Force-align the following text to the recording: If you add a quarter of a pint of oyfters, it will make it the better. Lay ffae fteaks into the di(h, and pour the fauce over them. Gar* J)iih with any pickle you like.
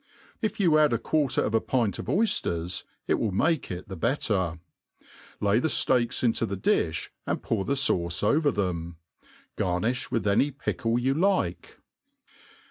If 0.41 0.59
you 0.59 0.79
add 0.79 0.93
a 0.93 0.97
quarter 0.97 1.43
of 1.43 1.53
a 1.53 1.61
pint 1.61 1.99
of 1.99 2.07
oyfters, 2.07 2.85
it 3.05 3.19
will 3.19 3.29
make 3.31 3.69
it 3.69 3.87
the 3.87 3.95
better. 3.95 4.57
Lay 5.39 5.61
ffae 5.61 6.07
fteaks 6.07 6.23
into 6.23 6.47
the 6.47 6.57
di(h, 6.57 7.09
and 7.27 7.43
pour 7.43 7.65
the 7.65 7.75
fauce 7.75 8.23
over 8.23 8.49
them. 8.49 8.97
Gar* 9.57 9.79
J)iih 9.79 10.09
with 10.09 10.25
any 10.25 10.49
pickle 10.49 10.97
you 10.99 11.13
like. 11.13 11.77